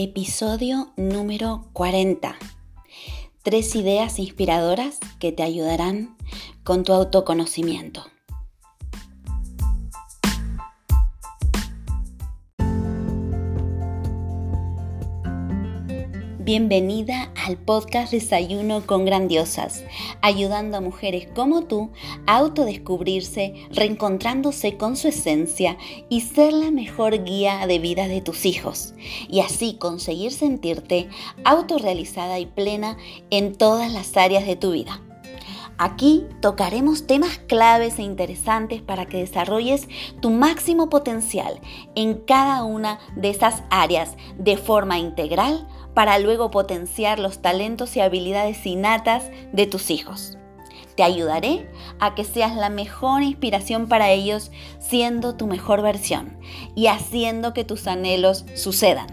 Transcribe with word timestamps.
Episodio 0.00 0.92
número 0.96 1.70
40. 1.72 2.36
Tres 3.42 3.74
ideas 3.74 4.20
inspiradoras 4.20 5.00
que 5.18 5.32
te 5.32 5.42
ayudarán 5.42 6.16
con 6.62 6.84
tu 6.84 6.92
autoconocimiento. 6.92 8.06
Bienvenida 16.38 17.32
al 17.48 17.56
podcast 17.56 18.12
Desayuno 18.12 18.84
con 18.84 19.06
Grandiosas, 19.06 19.82
ayudando 20.20 20.76
a 20.76 20.82
mujeres 20.82 21.28
como 21.34 21.62
tú 21.64 21.90
a 22.26 22.36
autodescubrirse, 22.36 23.54
reencontrándose 23.70 24.76
con 24.76 24.96
su 24.98 25.08
esencia 25.08 25.78
y 26.10 26.20
ser 26.20 26.52
la 26.52 26.70
mejor 26.70 27.24
guía 27.24 27.66
de 27.66 27.78
vida 27.78 28.06
de 28.06 28.20
tus 28.20 28.44
hijos, 28.44 28.92
y 29.30 29.40
así 29.40 29.78
conseguir 29.78 30.32
sentirte 30.32 31.08
autorrealizada 31.44 32.38
y 32.38 32.44
plena 32.44 32.98
en 33.30 33.54
todas 33.54 33.90
las 33.90 34.14
áreas 34.18 34.46
de 34.46 34.56
tu 34.56 34.72
vida. 34.72 35.00
Aquí 35.80 36.26
tocaremos 36.42 37.06
temas 37.06 37.38
claves 37.38 38.00
e 38.00 38.02
interesantes 38.02 38.82
para 38.82 39.06
que 39.06 39.18
desarrolles 39.18 39.88
tu 40.20 40.30
máximo 40.30 40.90
potencial 40.90 41.60
en 41.94 42.14
cada 42.14 42.64
una 42.64 42.98
de 43.14 43.30
esas 43.30 43.62
áreas 43.70 44.16
de 44.38 44.56
forma 44.56 44.98
integral 44.98 45.68
para 45.94 46.18
luego 46.18 46.50
potenciar 46.50 47.18
los 47.18 47.42
talentos 47.42 47.96
y 47.96 48.00
habilidades 48.00 48.64
innatas 48.66 49.24
de 49.52 49.66
tus 49.66 49.90
hijos. 49.90 50.38
Te 50.96 51.02
ayudaré 51.04 51.70
a 52.00 52.14
que 52.14 52.24
seas 52.24 52.56
la 52.56 52.70
mejor 52.70 53.22
inspiración 53.22 53.88
para 53.88 54.10
ellos 54.10 54.50
siendo 54.80 55.36
tu 55.36 55.46
mejor 55.46 55.80
versión 55.80 56.36
y 56.74 56.88
haciendo 56.88 57.54
que 57.54 57.64
tus 57.64 57.86
anhelos 57.86 58.44
sucedan. 58.54 59.06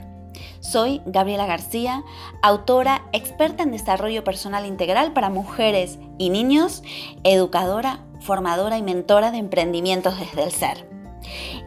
Soy 0.61 1.01
Gabriela 1.05 1.45
García, 1.45 2.03
autora 2.41 3.03
experta 3.13 3.61
en 3.61 3.71
desarrollo 3.71 4.23
personal 4.23 4.65
integral 4.65 5.13
para 5.13 5.29
mujeres 5.29 5.99
y 6.17 6.31
niños, 6.31 6.81
educadora, 7.23 7.99
formadora 8.19 8.79
y 8.79 8.81
mentora 8.81 9.29
de 9.29 9.37
emprendimientos 9.37 10.19
desde 10.19 10.43
el 10.43 10.51
ser. 10.51 10.94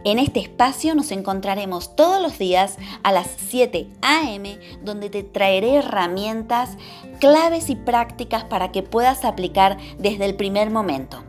En 0.05 0.17
este 0.17 0.39
espacio 0.39 0.95
nos 0.95 1.11
encontraremos 1.11 1.95
todos 1.95 2.21
los 2.21 2.37
días 2.37 2.77
a 3.03 3.11
las 3.11 3.27
7 3.49 3.89
a.m. 4.01 4.57
donde 4.81 5.09
te 5.09 5.23
traeré 5.23 5.75
herramientas, 5.75 6.77
claves 7.19 7.69
y 7.69 7.75
prácticas 7.75 8.45
para 8.45 8.71
que 8.71 8.81
puedas 8.81 9.25
aplicar 9.25 9.77
desde 9.97 10.25
el 10.25 10.35
primer 10.35 10.71
momento. 10.71 11.23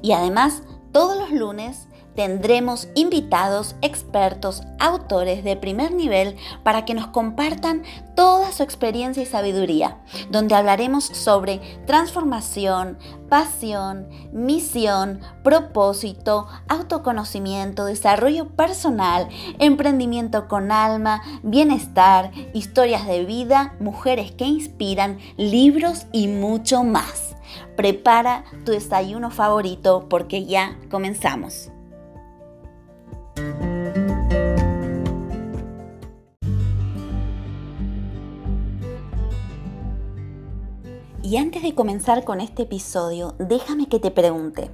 Y 0.00 0.12
además, 0.12 0.62
todos 0.92 1.18
los 1.18 1.32
lunes 1.32 1.88
tendremos 2.14 2.88
invitados, 2.94 3.76
expertos, 3.82 4.62
autores 4.78 5.44
de 5.44 5.56
primer 5.56 5.92
nivel 5.92 6.36
para 6.62 6.84
que 6.84 6.94
nos 6.94 7.08
compartan 7.08 7.82
toda 8.14 8.52
su 8.52 8.62
experiencia 8.62 9.22
y 9.22 9.26
sabiduría, 9.26 9.98
donde 10.30 10.54
hablaremos 10.54 11.04
sobre 11.04 11.60
transformación, 11.86 12.98
pasión, 13.28 14.08
misión, 14.32 15.20
propósito, 15.42 16.46
autoconocimiento, 16.68 17.84
desarrollo 17.84 18.48
personal, 18.50 19.28
emprendimiento 19.58 20.46
con 20.46 20.70
alma, 20.70 21.22
bienestar, 21.42 22.30
historias 22.52 23.06
de 23.06 23.24
vida, 23.24 23.74
mujeres 23.80 24.32
que 24.32 24.44
inspiran, 24.44 25.18
libros 25.36 26.06
y 26.12 26.28
mucho 26.28 26.84
más. 26.84 27.34
Prepara 27.76 28.44
tu 28.64 28.72
desayuno 28.72 29.30
favorito 29.30 30.06
porque 30.08 30.44
ya 30.46 30.78
comenzamos. 30.90 31.73
Y 41.24 41.38
antes 41.38 41.62
de 41.62 41.74
comenzar 41.74 42.24
con 42.24 42.40
este 42.40 42.64
episodio, 42.64 43.34
déjame 43.38 43.88
que 43.88 43.98
te 43.98 44.10
pregunte, 44.10 44.70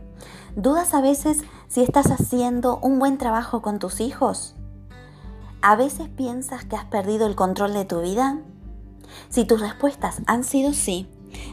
¿dudas 0.56 0.94
a 0.94 1.00
veces 1.00 1.44
si 1.68 1.80
estás 1.80 2.10
haciendo 2.10 2.80
un 2.82 2.98
buen 2.98 3.18
trabajo 3.18 3.62
con 3.62 3.78
tus 3.78 4.00
hijos? 4.00 4.56
¿A 5.62 5.76
veces 5.76 6.08
piensas 6.08 6.64
que 6.64 6.74
has 6.74 6.86
perdido 6.86 7.28
el 7.28 7.36
control 7.36 7.72
de 7.72 7.84
tu 7.84 8.00
vida? 8.00 8.40
Si 9.28 9.44
tus 9.44 9.60
respuestas 9.60 10.22
han 10.26 10.42
sido 10.42 10.72
sí, 10.72 11.06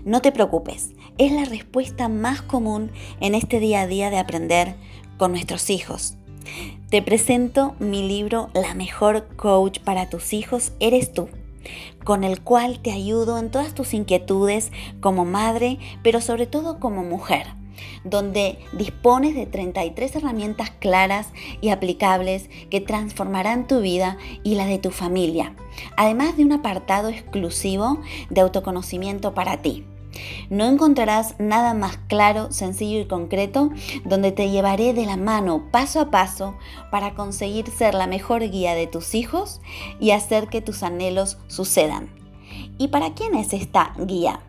no 0.03 0.21
te 0.21 0.31
preocupes, 0.31 0.89
es 1.19 1.31
la 1.31 1.45
respuesta 1.45 2.09
más 2.09 2.41
común 2.41 2.91
en 3.19 3.35
este 3.35 3.59
día 3.59 3.81
a 3.81 3.87
día 3.87 4.09
de 4.09 4.17
aprender 4.17 4.75
con 5.17 5.31
nuestros 5.31 5.69
hijos. 5.69 6.15
Te 6.89 7.01
presento 7.01 7.75
mi 7.79 8.07
libro 8.07 8.49
La 8.53 8.73
mejor 8.73 9.27
coach 9.35 9.79
para 9.79 10.09
tus 10.09 10.31
hijos 10.31 10.71
eres 10.79 11.11
tú 11.11 11.27
con 12.05 12.23
el 12.23 12.41
cual 12.41 12.79
te 12.79 12.93
ayudo 12.93 13.37
en 13.39 13.51
todas 13.51 13.75
tus 13.75 13.93
inquietudes 13.93 14.71
como 15.01 15.25
madre, 15.25 15.79
pero 16.01 16.21
sobre 16.21 16.45
todo 16.45 16.79
como 16.79 17.03
mujer 17.03 17.47
donde 18.05 18.57
dispones 18.71 19.35
de 19.35 19.45
33 19.45 20.15
herramientas 20.15 20.71
claras 20.79 21.27
y 21.59 21.69
aplicables 21.69 22.49
que 22.69 22.79
transformarán 22.79 23.67
tu 23.67 23.81
vida 23.81 24.17
y 24.43 24.55
la 24.55 24.65
de 24.65 24.79
tu 24.79 24.91
familia, 24.91 25.53
además 25.97 26.37
de 26.37 26.45
un 26.45 26.53
apartado 26.53 27.09
exclusivo 27.09 27.99
de 28.29 28.39
autoconocimiento 28.39 29.33
para 29.33 29.61
ti. 29.61 29.83
No 30.49 30.65
encontrarás 30.65 31.35
nada 31.39 31.73
más 31.73 31.97
claro, 32.07 32.51
sencillo 32.51 32.99
y 32.99 33.05
concreto 33.05 33.71
donde 34.05 34.31
te 34.31 34.49
llevaré 34.49 34.93
de 34.93 35.05
la 35.05 35.17
mano 35.17 35.63
paso 35.71 35.99
a 35.99 36.11
paso 36.11 36.55
para 36.91 37.13
conseguir 37.13 37.69
ser 37.69 37.93
la 37.93 38.07
mejor 38.07 38.49
guía 38.49 38.75
de 38.75 38.87
tus 38.87 39.15
hijos 39.15 39.61
y 39.99 40.11
hacer 40.11 40.47
que 40.47 40.61
tus 40.61 40.83
anhelos 40.83 41.37
sucedan. 41.47 42.09
¿Y 42.77 42.89
para 42.89 43.13
quién 43.13 43.35
es 43.35 43.53
esta 43.53 43.93
guía? 43.97 44.41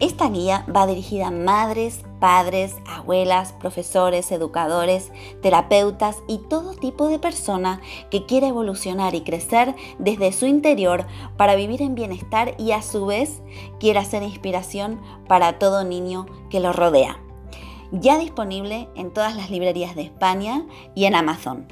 Esta 0.00 0.28
guía 0.28 0.66
va 0.74 0.86
dirigida 0.86 1.28
a 1.28 1.30
madres, 1.30 2.00
padres, 2.24 2.76
abuelas, 2.86 3.52
profesores, 3.52 4.32
educadores, 4.32 5.12
terapeutas 5.42 6.22
y 6.26 6.38
todo 6.38 6.72
tipo 6.72 7.08
de 7.08 7.18
persona 7.18 7.82
que 8.10 8.24
quiere 8.24 8.46
evolucionar 8.46 9.14
y 9.14 9.20
crecer 9.20 9.74
desde 9.98 10.32
su 10.32 10.46
interior 10.46 11.04
para 11.36 11.54
vivir 11.54 11.82
en 11.82 11.94
bienestar 11.94 12.54
y 12.56 12.72
a 12.72 12.80
su 12.80 13.04
vez 13.04 13.42
quiera 13.78 14.06
ser 14.06 14.22
inspiración 14.22 15.02
para 15.28 15.58
todo 15.58 15.84
niño 15.84 16.24
que 16.48 16.60
lo 16.60 16.72
rodea. 16.72 17.20
Ya 17.92 18.16
disponible 18.16 18.88
en 18.96 19.12
todas 19.12 19.36
las 19.36 19.50
librerías 19.50 19.94
de 19.94 20.04
España 20.04 20.64
y 20.94 21.04
en 21.04 21.16
Amazon. 21.16 21.68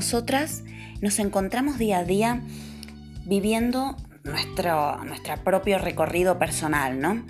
Nosotras 0.00 0.64
nos 1.02 1.18
encontramos 1.18 1.76
día 1.76 1.98
a 1.98 2.04
día 2.04 2.40
viviendo 3.26 3.96
nuestro, 4.24 4.96
nuestro 5.04 5.36
propio 5.44 5.76
recorrido 5.76 6.38
personal, 6.38 6.98
¿no? 7.02 7.22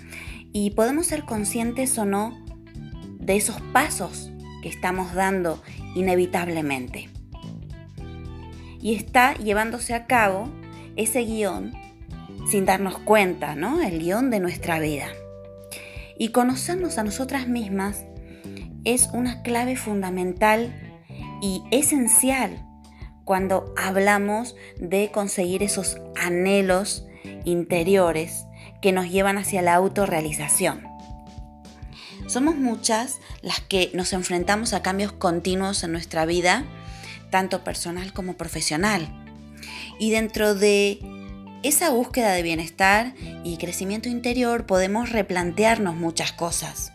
Y 0.53 0.69
podemos 0.71 1.07
ser 1.07 1.25
conscientes 1.25 1.97
o 1.97 2.05
no 2.05 2.45
de 3.19 3.35
esos 3.35 3.59
pasos 3.73 4.31
que 4.63 4.69
estamos 4.69 5.13
dando 5.13 5.61
inevitablemente. 5.95 7.09
Y 8.81 8.95
está 8.95 9.33
llevándose 9.33 9.93
a 9.93 10.05
cabo 10.05 10.49
ese 10.95 11.25
guion 11.25 11.73
sin 12.49 12.63
darnos 12.63 12.99
cuenta, 12.99 13.53
¿no? 13.53 13.81
El 13.81 13.99
guion 13.99 14.29
de 14.29 14.39
nuestra 14.39 14.79
vida. 14.79 15.07
Y 16.17 16.29
conocernos 16.29 16.97
a 16.97 17.03
nosotras 17.03 17.49
mismas 17.49 18.05
es 18.85 19.09
una 19.11 19.41
clave 19.41 19.75
fundamental 19.75 20.73
y 21.41 21.63
esencial 21.71 22.65
cuando 23.25 23.73
hablamos 23.77 24.55
de 24.77 25.11
conseguir 25.11 25.63
esos 25.63 25.97
anhelos 26.15 27.05
interiores 27.45 28.45
que 28.81 28.91
nos 28.91 29.09
llevan 29.09 29.37
hacia 29.37 29.61
la 29.61 29.75
autorrealización. 29.75 30.87
Somos 32.27 32.55
muchas 32.55 33.19
las 33.41 33.59
que 33.61 33.91
nos 33.93 34.13
enfrentamos 34.13 34.73
a 34.73 34.81
cambios 34.81 35.11
continuos 35.11 35.83
en 35.83 35.91
nuestra 35.91 36.25
vida, 36.25 36.65
tanto 37.29 37.63
personal 37.63 38.13
como 38.13 38.35
profesional. 38.35 39.07
Y 39.99 40.11
dentro 40.11 40.55
de 40.55 40.99
esa 41.63 41.89
búsqueda 41.89 42.31
de 42.31 42.41
bienestar 42.41 43.13
y 43.43 43.57
crecimiento 43.57 44.09
interior 44.09 44.65
podemos 44.65 45.09
replantearnos 45.09 45.95
muchas 45.95 46.31
cosas 46.31 46.91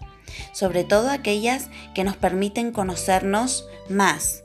sobre 0.53 0.85
todo 0.85 1.11
aquellas 1.11 1.69
que 1.95 2.05
nos 2.05 2.17
permiten 2.17 2.73
conocernos 2.73 3.67
más 3.89 4.45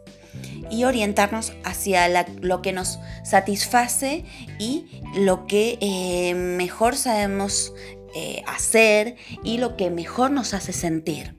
y 0.69 0.85
orientarnos 0.85 1.53
hacia 1.63 2.07
lo 2.41 2.61
que 2.61 2.71
nos 2.71 2.99
satisface 3.23 4.25
y 4.59 5.01
lo 5.15 5.45
que 5.45 5.77
eh, 5.81 6.33
mejor 6.35 6.95
sabemos 6.95 7.73
eh, 8.15 8.43
hacer 8.47 9.15
y 9.43 9.57
lo 9.57 9.75
que 9.75 9.89
mejor 9.89 10.31
nos 10.31 10.53
hace 10.53 10.73
sentir. 10.73 11.37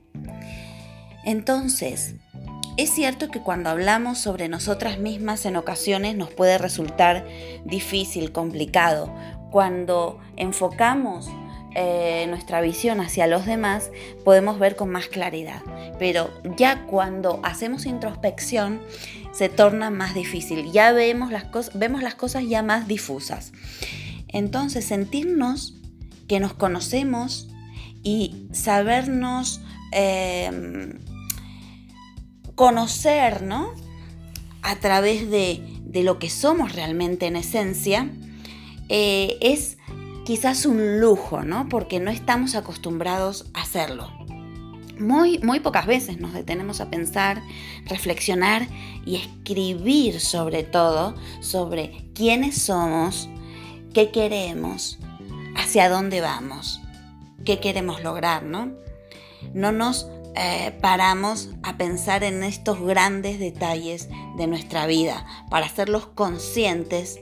Entonces, 1.25 2.15
Es 2.75 2.89
cierto 2.89 3.29
que 3.29 3.39
cuando 3.39 3.69
hablamos 3.69 4.17
sobre 4.17 4.49
nosotras 4.49 4.97
mismas 4.97 5.45
en 5.45 5.57
ocasiones 5.57 6.15
nos 6.15 6.31
puede 6.31 6.57
resultar 6.57 7.23
difícil, 7.65 8.31
complicado. 8.31 9.13
Cuando 9.51 10.19
enfocamos 10.37 11.29
eh, 11.75 12.25
nuestra 12.29 12.61
visión 12.61 12.99
hacia 12.99 13.27
los 13.27 13.45
demás, 13.45 13.89
podemos 14.23 14.59
ver 14.59 14.75
con 14.75 14.89
más 14.89 15.07
claridad. 15.07 15.61
Pero 15.97 16.29
ya 16.57 16.85
cuando 16.85 17.39
hacemos 17.43 17.85
introspección, 17.85 18.81
se 19.31 19.49
torna 19.49 19.89
más 19.89 20.13
difícil. 20.13 20.71
Ya 20.71 20.91
vemos 20.91 21.31
las, 21.31 21.45
vemos 21.73 22.03
las 22.03 22.15
cosas 22.15 22.43
ya 22.47 22.61
más 22.61 22.87
difusas. 22.87 23.53
Entonces, 24.27 24.85
sentirnos 24.85 25.75
que 26.27 26.39
nos 26.39 26.53
conocemos 26.53 27.49
y 28.03 28.47
sabernos 28.51 29.61
em, 29.91 30.99
conocer, 32.55 33.41
¿no? 33.41 33.71
A 34.61 34.75
través 34.77 35.29
de, 35.29 35.61
lo 36.03 36.19
que 36.19 36.29
somos 36.29 36.73
realmente 36.73 37.27
en 37.27 37.35
esencia, 37.35 38.09
eh, 38.89 39.37
es 39.41 39.77
quizás 40.25 40.65
un 40.65 40.99
lujo, 40.99 41.43
¿no? 41.43 41.67
Porque 41.69 41.99
no 41.99 42.11
estamos 42.11 42.55
acostumbrados 42.55 43.45
a 43.53 43.61
hacerlo. 43.61 44.09
Muy, 44.99 45.39
muy 45.39 45.59
pocas 45.59 45.87
veces 45.87 46.19
nos 46.19 46.33
detenemos 46.33 46.79
a 46.79 46.89
pensar, 46.89 47.41
reflexionar 47.85 48.67
y 49.05 49.15
escribir 49.15 50.19
sobre 50.19 50.63
todo 50.63 51.15
sobre 51.41 52.09
quiénes 52.13 52.61
somos, 52.61 53.27
qué 53.93 54.11
queremos, 54.11 54.99
hacia 55.55 55.89
dónde 55.89 56.21
vamos, 56.21 56.79
qué 57.43 57.59
queremos 57.59 58.03
lograr, 58.03 58.43
¿no? 58.43 58.71
No 59.53 59.71
nos 59.71 60.07
eh, 60.35 60.77
paramos 60.81 61.49
a 61.63 61.77
pensar 61.77 62.23
en 62.23 62.43
estos 62.43 62.79
grandes 62.81 63.39
detalles 63.39 64.09
de 64.37 64.47
nuestra 64.47 64.87
vida 64.87 65.25
para 65.49 65.65
hacerlos 65.65 66.07
conscientes 66.07 67.19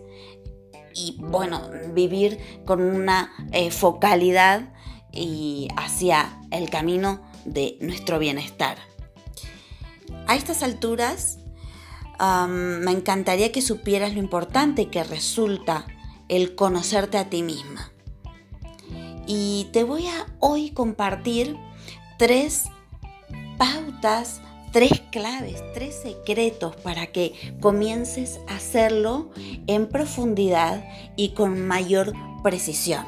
y 0.94 1.18
bueno, 1.20 1.70
vivir 1.94 2.40
con 2.66 2.82
una 2.82 3.32
eh, 3.52 3.72
focalidad 3.72 4.74
y 5.12 5.68
hacia 5.78 6.40
el 6.52 6.70
camino 6.70 7.22
de 7.46 7.78
nuestro 7.82 8.20
bienestar. 8.20 8.78
A 10.28 10.36
estas 10.36 10.64
alturas, 10.64 11.40
me 12.48 12.92
encantaría 12.92 13.52
que 13.52 13.62
supieras 13.62 14.14
lo 14.14 14.20
importante 14.20 14.90
que 14.90 15.04
resulta 15.04 15.86
el 16.30 16.56
conocerte 16.56 17.18
a 17.18 17.30
ti 17.30 17.42
misma. 17.42 17.92
Y 19.26 19.70
te 19.74 19.84
voy 19.84 20.08
a 20.08 20.26
hoy 20.40 20.72
compartir 20.72 21.58
tres 22.18 22.66
pautas 23.58 24.42
tres 24.72 25.02
claves, 25.12 25.64
tres 25.74 25.96
secretos 25.96 26.76
para 26.78 27.08
que 27.08 27.34
comiences 27.60 28.40
a 28.48 28.56
hacerlo 28.56 29.30
en 29.68 29.88
profundidad 29.88 30.84
y 31.16 31.30
con 31.30 31.68
mayor 31.68 32.14
precisión. 32.44 33.06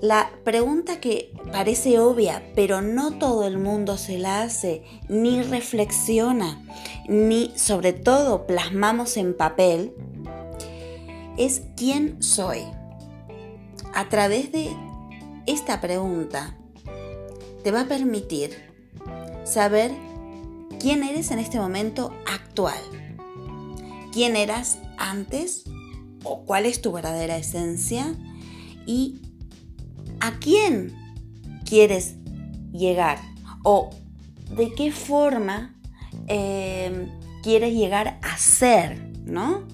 La 0.00 0.30
pregunta 0.44 1.00
que 1.00 1.32
parece 1.50 1.98
obvia, 1.98 2.42
pero 2.54 2.82
no 2.82 3.18
todo 3.18 3.46
el 3.46 3.56
mundo 3.56 3.96
se 3.96 4.18
la 4.18 4.42
hace, 4.42 4.82
ni 5.08 5.40
reflexiona, 5.42 6.62
ni 7.08 7.50
sobre 7.56 7.94
todo 7.94 8.46
plasmamos 8.46 9.16
en 9.16 9.34
papel, 9.34 9.94
es 11.38 11.62
¿quién 11.74 12.22
soy? 12.22 12.64
A 13.94 14.08
través 14.10 14.52
de 14.52 14.68
esta 15.46 15.80
pregunta 15.80 16.56
te 17.62 17.70
va 17.70 17.82
a 17.82 17.88
permitir 17.88 18.73
saber 19.44 19.92
quién 20.80 21.02
eres 21.02 21.30
en 21.30 21.38
este 21.38 21.58
momento 21.58 22.12
actual, 22.26 22.80
quién 24.12 24.36
eras 24.36 24.78
antes 24.96 25.64
o 26.24 26.44
cuál 26.44 26.66
es 26.66 26.80
tu 26.80 26.92
verdadera 26.92 27.36
esencia 27.36 28.14
y 28.86 29.20
a 30.20 30.38
quién 30.38 30.94
quieres 31.64 32.16
llegar 32.72 33.18
o 33.62 33.90
de 34.56 34.72
qué 34.72 34.92
forma 34.92 35.74
em, 36.26 37.08
quieres 37.42 37.74
llegar 37.74 38.18
a 38.22 38.36
ser, 38.38 39.10
¿no? 39.24 39.66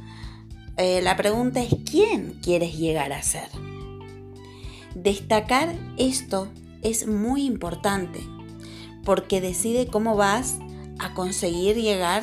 Eh, 0.76 1.00
la 1.02 1.16
pregunta 1.16 1.62
es 1.62 1.75
quién 1.88 2.38
quieres 2.43 2.76
llegar 2.76 3.12
a 3.12 3.23
ser. 3.23 3.49
Destacar 4.94 5.75
esto 5.99 6.49
es 6.82 7.06
muy 7.06 7.44
importante 7.44 8.20
porque 9.05 9.41
decide 9.41 9.87
cómo 9.87 10.17
vas 10.17 10.58
a 10.99 11.14
conseguir 11.14 11.76
llegar 11.76 12.23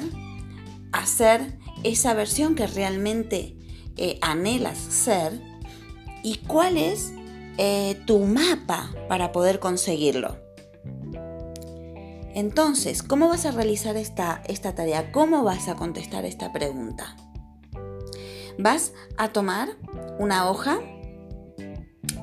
a 0.92 1.06
ser 1.06 1.58
esa 1.84 2.14
versión 2.14 2.56
que 2.56 2.68
realmente 2.68 3.56
eh, 3.98 4.20
anhelas 4.22 4.78
ser 4.78 5.42
y 6.24 6.38
cuál 6.48 6.78
es 6.78 7.14
eh, 7.58 8.00
tu 8.06 8.20
mapa 8.20 8.94
para 9.08 9.32
poder 9.32 9.60
conseguirlo. 9.60 10.38
Entonces, 12.34 13.02
¿cómo 13.02 13.30
vas 13.30 13.48
a 13.48 13.52
realizar 13.52 13.98
esta, 13.98 14.44
esta 14.46 14.76
tarea? 14.76 15.12
¿Cómo 15.12 15.44
vas 15.44 15.68
a 15.68 15.76
contestar 15.76 16.24
esta 16.24 16.54
pregunta? 16.54 17.16
Vas 18.60 18.94
a 19.18 19.30
tomar 19.30 19.70
una 20.20 20.50
hoja 20.50 20.80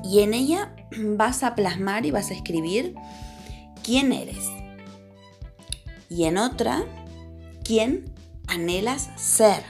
y 0.05 0.21
en 0.21 0.33
ella 0.33 0.73
vas 0.97 1.43
a 1.43 1.55
plasmar 1.55 2.05
y 2.05 2.11
vas 2.11 2.31
a 2.31 2.33
escribir 2.33 2.95
quién 3.85 4.11
eres. 4.11 4.49
Y 6.09 6.23
en 6.25 6.37
otra, 6.37 6.83
quién 7.63 8.11
anhelas 8.47 9.09
ser. 9.15 9.63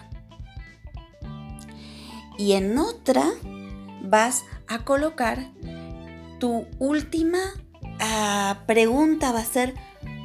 Y 2.38 2.54
en 2.54 2.78
otra 2.78 3.26
vas 4.02 4.46
a 4.68 4.80
colocar 4.80 5.52
tu 6.40 6.66
última 6.80 7.40
ah, 8.00 8.64
pregunta 8.68 9.32
va 9.32 9.40
a 9.40 9.46
ser 9.46 9.74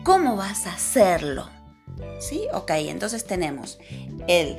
¿cómo 0.05 0.37
vas 0.37 0.67
a 0.67 0.75
hacerlo? 0.75 1.49
¿Sí? 2.21 2.47
Ok, 2.53 2.71
entonces 2.73 3.27
tenemos 3.27 3.79
el 4.29 4.57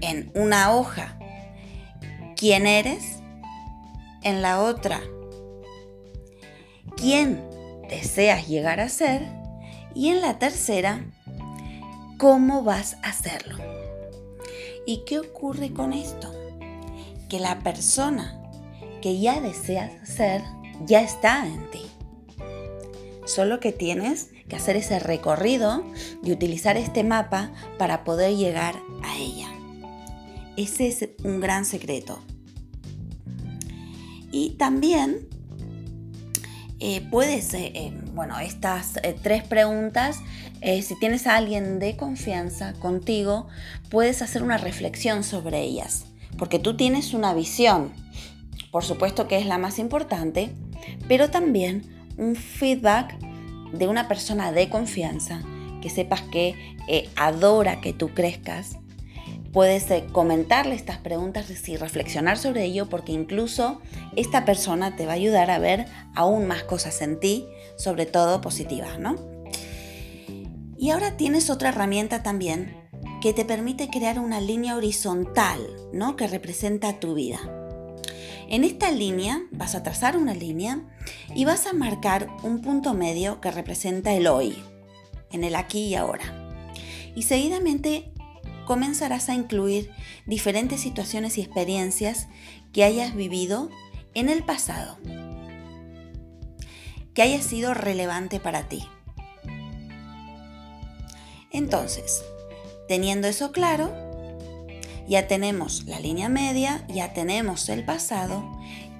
en 0.00 0.30
una 0.34 0.74
hoja 0.74 1.18
quién 2.36 2.66
eres, 2.66 3.18
en 4.22 4.42
la 4.42 4.60
otra 4.60 5.00
quién 6.96 7.47
deseas 7.88 8.46
llegar 8.48 8.80
a 8.80 8.88
ser 8.88 9.26
y 9.94 10.08
en 10.08 10.20
la 10.20 10.38
tercera, 10.38 11.04
cómo 12.18 12.62
vas 12.62 12.96
a 13.02 13.08
hacerlo. 13.08 13.56
¿Y 14.86 15.04
qué 15.04 15.18
ocurre 15.18 15.72
con 15.72 15.92
esto? 15.92 16.32
Que 17.28 17.40
la 17.40 17.60
persona 17.60 18.40
que 19.02 19.18
ya 19.18 19.40
deseas 19.40 19.92
ser 20.08 20.42
ya 20.86 21.00
está 21.00 21.46
en 21.46 21.70
ti. 21.70 21.82
Solo 23.26 23.60
que 23.60 23.72
tienes 23.72 24.30
que 24.48 24.56
hacer 24.56 24.76
ese 24.76 24.98
recorrido 24.98 25.84
y 26.22 26.32
utilizar 26.32 26.76
este 26.76 27.04
mapa 27.04 27.52
para 27.78 28.04
poder 28.04 28.36
llegar 28.36 28.76
a 29.02 29.18
ella. 29.18 29.48
Ese 30.56 30.88
es 30.88 31.08
un 31.24 31.40
gran 31.40 31.64
secreto. 31.64 32.18
Y 34.32 34.50
también 34.50 35.28
eh, 36.80 37.00
puedes, 37.10 37.52
eh, 37.54 37.72
eh, 37.74 37.92
bueno, 38.14 38.38
estas 38.38 38.94
tres 39.22 39.42
preguntas, 39.42 40.20
si 40.62 40.98
tienes 40.98 41.26
a 41.26 41.36
alguien 41.36 41.78
de 41.78 41.96
confianza 41.96 42.72
contigo, 42.74 43.48
puedes 43.90 44.22
hacer 44.22 44.42
una 44.42 44.58
reflexión 44.58 45.22
sobre 45.22 45.60
ellas, 45.60 46.06
porque 46.36 46.58
tú 46.58 46.76
tienes 46.76 47.14
una 47.14 47.32
visión, 47.32 47.92
por 48.72 48.84
supuesto 48.84 49.28
que 49.28 49.38
es 49.38 49.46
la 49.46 49.58
más 49.58 49.78
importante, 49.78 50.50
pero 51.06 51.30
también 51.30 51.84
un 52.16 52.34
feedback 52.34 53.18
de 53.72 53.86
una 53.86 54.08
persona 54.08 54.50
de 54.50 54.68
confianza, 54.68 55.42
que 55.80 55.90
sepas 55.90 56.22
que 56.22 56.74
adora 57.16 57.80
que 57.80 57.92
tú 57.92 58.08
crezcas 58.14 58.78
Puedes 59.58 59.90
eh, 59.90 60.06
comentarle 60.12 60.76
estas 60.76 60.98
preguntas 60.98 61.46
y 61.68 61.76
reflexionar 61.76 62.38
sobre 62.38 62.62
ello 62.62 62.88
porque 62.88 63.10
incluso 63.10 63.80
esta 64.14 64.44
persona 64.44 64.94
te 64.94 65.04
va 65.04 65.10
a 65.10 65.16
ayudar 65.16 65.50
a 65.50 65.58
ver 65.58 65.86
aún 66.14 66.46
más 66.46 66.62
cosas 66.62 67.02
en 67.02 67.18
ti, 67.18 67.44
sobre 67.76 68.06
todo 68.06 68.40
positivas, 68.40 69.00
¿no? 69.00 69.16
Y 70.76 70.90
ahora 70.90 71.16
tienes 71.16 71.50
otra 71.50 71.70
herramienta 71.70 72.22
también 72.22 72.88
que 73.20 73.32
te 73.32 73.44
permite 73.44 73.88
crear 73.88 74.20
una 74.20 74.40
línea 74.40 74.76
horizontal, 74.76 75.58
¿no? 75.92 76.14
Que 76.14 76.28
representa 76.28 77.00
tu 77.00 77.14
vida. 77.14 77.40
En 78.48 78.62
esta 78.62 78.92
línea 78.92 79.42
vas 79.50 79.74
a 79.74 79.82
trazar 79.82 80.16
una 80.16 80.34
línea 80.34 80.82
y 81.34 81.46
vas 81.46 81.66
a 81.66 81.72
marcar 81.72 82.28
un 82.44 82.60
punto 82.60 82.94
medio 82.94 83.40
que 83.40 83.50
representa 83.50 84.14
el 84.14 84.28
hoy, 84.28 84.56
en 85.32 85.42
el 85.42 85.56
aquí 85.56 85.86
y 85.86 85.94
ahora. 85.96 86.46
Y 87.16 87.22
seguidamente 87.22 88.12
comenzarás 88.68 89.30
a 89.30 89.34
incluir 89.34 89.90
diferentes 90.26 90.82
situaciones 90.82 91.38
y 91.38 91.40
experiencias 91.40 92.28
que 92.74 92.84
hayas 92.84 93.14
vivido 93.14 93.70
en 94.12 94.28
el 94.28 94.44
pasado, 94.44 94.98
que 97.14 97.22
haya 97.22 97.40
sido 97.40 97.72
relevante 97.72 98.40
para 98.40 98.68
ti. 98.68 98.86
Entonces, 101.50 102.22
teniendo 102.88 103.26
eso 103.26 103.52
claro, 103.52 103.90
ya 105.08 105.26
tenemos 105.26 105.84
la 105.84 105.98
línea 105.98 106.28
media, 106.28 106.84
ya 106.88 107.14
tenemos 107.14 107.70
el 107.70 107.86
pasado 107.86 108.44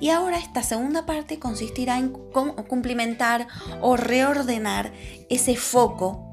y 0.00 0.08
ahora 0.08 0.38
esta 0.38 0.62
segunda 0.62 1.04
parte 1.04 1.38
consistirá 1.38 1.98
en 1.98 2.08
cumplimentar 2.08 3.48
o 3.82 3.98
reordenar 3.98 4.94
ese 5.28 5.56
foco 5.56 6.24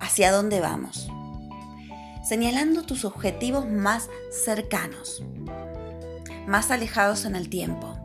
hacia 0.00 0.30
dónde 0.30 0.60
vamos, 0.60 1.07
señalando 2.28 2.82
tus 2.82 3.06
objetivos 3.06 3.66
más 3.70 4.10
cercanos, 4.30 5.22
más 6.46 6.70
alejados 6.70 7.24
en 7.24 7.34
el 7.34 7.48
tiempo. 7.48 7.96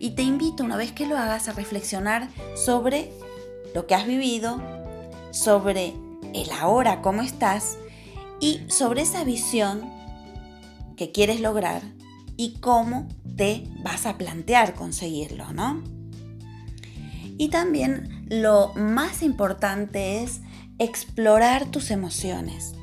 Y 0.00 0.10
te 0.10 0.22
invito 0.22 0.64
una 0.64 0.76
vez 0.76 0.90
que 0.90 1.06
lo 1.06 1.16
hagas 1.16 1.46
a 1.48 1.52
reflexionar 1.52 2.28
sobre 2.56 3.12
lo 3.76 3.86
que 3.86 3.94
has 3.94 4.06
vivido, 4.06 4.60
sobre 5.30 5.94
el 6.34 6.50
ahora, 6.50 7.00
cómo 7.00 7.22
estás 7.22 7.78
y 8.40 8.62
sobre 8.68 9.02
esa 9.02 9.22
visión 9.22 9.88
que 10.96 11.12
quieres 11.12 11.40
lograr 11.40 11.82
y 12.36 12.58
cómo 12.58 13.06
te 13.36 13.68
vas 13.84 14.04
a 14.04 14.18
plantear 14.18 14.74
conseguirlo, 14.74 15.52
¿no? 15.52 15.84
Y 17.38 17.50
también 17.50 18.26
lo 18.28 18.72
más 18.74 19.22
importante 19.22 20.24
es 20.24 20.40
explorar 20.78 21.66
tus 21.66 21.90
emociones. 21.90 22.74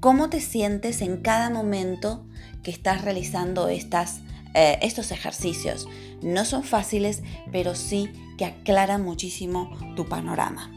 ¿Cómo 0.00 0.28
te 0.28 0.40
sientes 0.40 1.02
en 1.02 1.18
cada 1.18 1.50
momento 1.50 2.24
que 2.62 2.70
estás 2.70 3.02
realizando 3.02 3.68
estas, 3.68 4.20
eh, 4.54 4.78
estos 4.82 5.10
ejercicios? 5.10 5.88
No 6.22 6.44
son 6.44 6.64
fáciles, 6.64 7.22
pero 7.50 7.74
sí 7.74 8.10
que 8.36 8.44
aclaran 8.44 9.02
muchísimo 9.02 9.70
tu 9.96 10.06
panorama. 10.06 10.70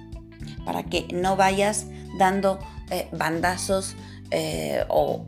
Para 0.65 0.83
que 0.83 1.07
no 1.13 1.35
vayas 1.35 1.87
dando 2.17 2.59
eh, 2.89 3.07
bandazos 3.11 3.95
eh, 4.31 4.85
o 4.89 5.25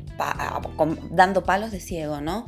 dando 1.11 1.43
palos 1.43 1.71
de 1.71 1.79
ciego, 1.79 2.21
¿no? 2.21 2.45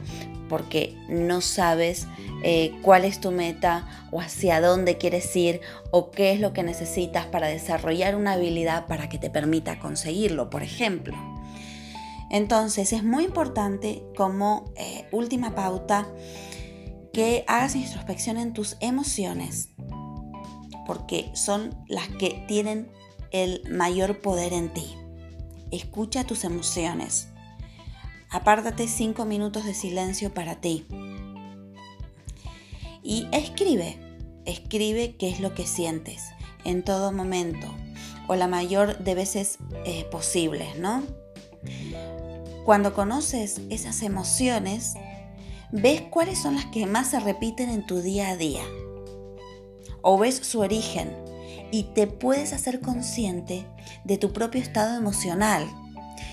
Porque 0.49 0.95
no 1.09 1.41
sabes 1.41 2.07
eh, 2.43 2.77
cuál 2.81 3.05
es 3.05 3.19
tu 3.19 3.31
meta 3.31 3.87
o 4.11 4.21
hacia 4.21 4.61
dónde 4.61 4.97
quieres 4.97 5.35
ir 5.35 5.61
o 5.91 6.11
qué 6.11 6.31
es 6.31 6.39
lo 6.39 6.53
que 6.53 6.63
necesitas 6.63 7.25
para 7.25 7.47
desarrollar 7.47 8.15
una 8.15 8.33
habilidad 8.33 8.85
para 8.85 9.09
que 9.09 9.17
te 9.17 9.29
permita 9.29 9.79
conseguirlo, 9.79 10.49
por 10.49 10.61
ejemplo. 10.61 11.15
Entonces 12.29 12.93
es 12.93 13.03
muy 13.03 13.23
importante 13.23 14.03
como 14.15 14.71
eh, 14.75 15.07
última 15.11 15.55
pauta 15.55 16.07
que 17.13 17.45
hagas 17.47 17.75
introspección 17.75 18.37
en 18.37 18.53
tus 18.53 18.77
emociones, 18.81 19.69
porque 20.85 21.31
son 21.33 21.73
las 21.87 22.09
que 22.09 22.43
tienen 22.47 22.91
el 23.31 23.61
mayor 23.71 24.21
poder 24.21 24.53
en 24.53 24.73
ti. 24.73 24.95
Escucha 25.71 26.25
tus 26.25 26.43
emociones. 26.43 27.29
Apártate 28.35 28.89
cinco 28.89 29.23
minutos 29.23 29.63
de 29.63 29.73
silencio 29.73 30.33
para 30.33 30.55
ti. 30.55 30.85
Y 33.01 33.29
escribe, 33.31 33.97
escribe 34.43 35.15
qué 35.15 35.29
es 35.29 35.39
lo 35.39 35.55
que 35.55 35.65
sientes 35.65 36.21
en 36.65 36.83
todo 36.83 37.13
momento 37.13 37.65
o 38.27 38.35
la 38.35 38.49
mayor 38.49 38.97
de 38.97 39.15
veces 39.15 39.57
eh, 39.85 40.05
posibles, 40.11 40.77
¿no? 40.77 41.01
Cuando 42.65 42.93
conoces 42.93 43.61
esas 43.69 44.01
emociones, 44.01 44.95
ves 45.71 46.01
cuáles 46.01 46.37
son 46.37 46.55
las 46.55 46.65
que 46.65 46.85
más 46.87 47.11
se 47.11 47.21
repiten 47.21 47.69
en 47.69 47.87
tu 47.87 48.01
día 48.01 48.31
a 48.31 48.35
día 48.35 48.65
o 50.01 50.17
ves 50.17 50.35
su 50.35 50.59
origen 50.59 51.09
y 51.71 51.83
te 51.83 52.05
puedes 52.05 52.51
hacer 52.51 52.81
consciente 52.81 53.65
de 54.03 54.17
tu 54.17 54.33
propio 54.33 54.61
estado 54.61 54.97
emocional. 54.97 55.65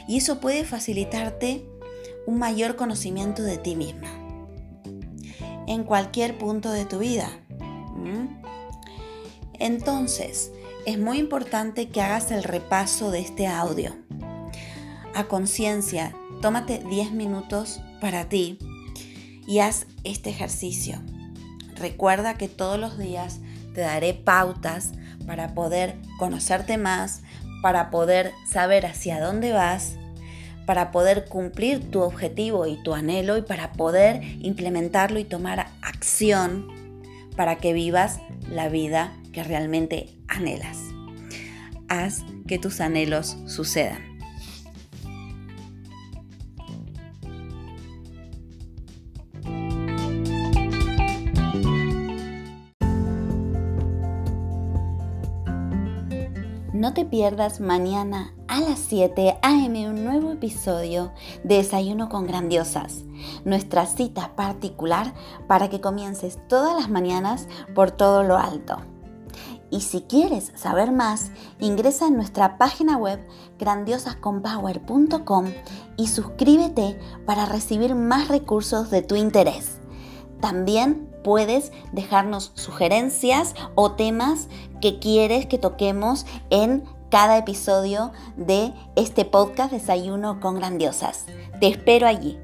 Y 0.09 0.17
eso 0.17 0.41
puede 0.41 0.65
facilitarte 0.65 1.69
un 2.27 2.39
mayor 2.39 2.77
conocimiento 2.77 3.43
de 3.43 3.59
ti 3.59 3.77
misma 3.77 4.09
en 5.67 5.85
cualquier 5.85 6.39
punto 6.39 6.71
de 6.71 6.85
tu 6.85 6.99
vida. 6.99 7.29
Entonces, 9.59 10.51
es 10.87 10.99
muy 10.99 11.19
importante 11.19 11.89
que 11.89 12.03
hagas 12.03 12.33
el 12.33 12.43
repaso 12.43 13.13
de 13.13 13.21
este 13.21 13.47
audio. 13.47 13.95
A 15.15 15.25
conciencia, 15.25 16.15
tómate 16.41 16.83
10 16.91 17.13
minutos 17.13 17.81
para 18.01 18.29
ti 18.29 18.59
y 19.47 19.61
haz 19.61 19.87
este 20.03 20.31
ejercicio. 20.31 21.01
Recuerda 21.77 22.35
que 22.35 22.49
todos 22.49 22.79
los 22.79 22.99
días 22.99 23.39
te 23.75 23.83
daré 23.83 24.15
pautas 24.15 24.93
para 25.27 25.55
poder 25.55 25.97
conocerte 26.19 26.77
más, 26.77 27.23
para 27.63 27.91
poder 27.91 28.33
saber 28.51 28.87
hacia 28.87 29.21
dónde 29.21 29.53
vas, 29.53 29.95
para 30.67 30.91
poder 30.91 31.27
cumplir 31.27 31.91
tu 31.91 32.01
objetivo 32.01 32.67
y 32.67 32.83
tu 32.83 32.95
anhelo 32.95 33.37
y 33.37 33.43
para 33.43 33.73
poder 33.73 34.23
implementarlo 34.41 35.19
y 35.19 35.25
tomar 35.25 35.67
acción 35.83 36.69
para 37.37 37.57
que 37.57 37.73
vivas 37.73 38.21
la 38.51 38.69
vida 38.69 39.13
que 39.33 39.43
realmente 39.43 40.11
anhelas. 40.29 40.79
Haz 41.89 42.25
que 42.47 42.59
tus 42.59 42.81
anhelos 42.81 43.37
sucedan. 43.47 44.12
No 56.83 56.95
te 56.95 57.05
pierdas 57.05 57.61
mañana 57.61 58.35
a 58.49 58.61
las 58.61 58.81
7 58.81 59.39
a.m. 59.41 59.89
un 59.89 60.03
nuevo 60.05 60.33
episodio 60.33 61.13
de 61.45 61.59
Desayuno 61.59 62.09
con 62.09 62.27
Grandiosas, 62.27 63.05
nuestra 63.45 63.87
cita 63.87 64.33
particular 64.35 65.15
para 65.47 65.71
que 65.71 65.81
comiences 65.81 66.41
todas 66.49 66.75
las 66.75 66.91
mañanas 66.91 67.47
por 67.77 67.93
todo 67.93 68.25
lo 68.25 68.37
alto. 68.37 68.79
Y 69.71 69.83
si 69.83 70.01
quieres 70.01 70.51
saber 70.57 70.91
más, 70.91 71.31
ingresa 71.61 72.09
en 72.09 72.17
nuestra 72.17 72.59
página 72.59 72.97
web 72.97 73.25
grandiosasconpower.com 73.61 75.53
y 75.97 76.09
suscríbete 76.09 76.99
para 77.25 77.47
recibir 77.47 77.95
más 77.95 78.27
recursos 78.27 78.91
de 78.91 79.03
tu 79.03 79.15
interés. 79.15 79.82
También 80.43 81.09
puedes 81.23 81.71
dejarnos 81.93 82.51
sugerencias 82.57 83.55
o 83.77 83.93
temas 83.93 84.49
que 84.81 84.99
quieres 84.99 85.47
que 85.47 85.57
toquemos 85.57 86.27
en 86.51 86.83
cada 87.11 87.39
episodio 87.39 88.11
de 88.37 88.73
este 88.97 89.25
podcast 89.25 89.73
Desayuno 89.73 90.41
con 90.41 90.57
Grandiosas. 90.57 91.27
Te 91.61 91.69
espero 91.69 92.09
allí. 92.09 92.42